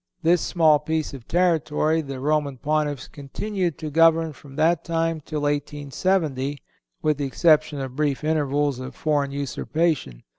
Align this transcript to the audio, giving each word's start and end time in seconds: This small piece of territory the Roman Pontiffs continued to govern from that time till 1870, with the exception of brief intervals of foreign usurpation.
This 0.23 0.41
small 0.41 0.79
piece 0.79 1.13
of 1.13 1.27
territory 1.27 2.01
the 2.01 2.19
Roman 2.19 2.57
Pontiffs 2.57 3.07
continued 3.07 3.77
to 3.77 3.91
govern 3.91 4.33
from 4.33 4.55
that 4.55 4.83
time 4.83 5.21
till 5.23 5.41
1870, 5.41 6.57
with 7.03 7.19
the 7.19 7.25
exception 7.25 7.79
of 7.79 7.95
brief 7.95 8.23
intervals 8.23 8.79
of 8.79 8.95
foreign 8.95 9.29
usurpation. 9.29 10.23